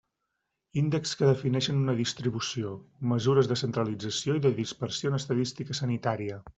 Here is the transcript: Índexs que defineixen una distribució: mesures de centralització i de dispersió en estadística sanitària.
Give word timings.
Índexs 0.81 1.17
que 1.19 1.27
defineixen 1.31 1.81
una 1.83 1.95
distribució: 2.01 2.73
mesures 3.13 3.53
de 3.53 3.61
centralització 3.65 4.41
i 4.41 4.45
de 4.49 4.57
dispersió 4.65 5.13
en 5.15 5.23
estadística 5.23 5.83
sanitària. 5.83 6.47